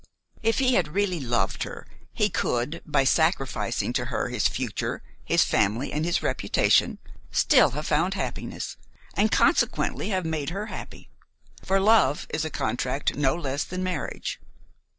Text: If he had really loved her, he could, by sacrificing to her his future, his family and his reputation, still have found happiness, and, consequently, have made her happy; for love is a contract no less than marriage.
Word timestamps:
If 0.41 0.57
he 0.57 0.73
had 0.73 0.95
really 0.95 1.19
loved 1.19 1.61
her, 1.61 1.85
he 2.11 2.27
could, 2.27 2.81
by 2.87 3.03
sacrificing 3.03 3.93
to 3.93 4.05
her 4.05 4.29
his 4.29 4.47
future, 4.47 5.03
his 5.23 5.43
family 5.43 5.91
and 5.93 6.03
his 6.05 6.23
reputation, 6.23 6.97
still 7.31 7.69
have 7.77 7.85
found 7.85 8.15
happiness, 8.15 8.77
and, 9.15 9.31
consequently, 9.31 10.09
have 10.09 10.25
made 10.25 10.49
her 10.49 10.65
happy; 10.73 11.11
for 11.63 11.79
love 11.79 12.25
is 12.33 12.43
a 12.43 12.49
contract 12.49 13.15
no 13.15 13.35
less 13.35 13.63
than 13.63 13.83
marriage. 13.83 14.39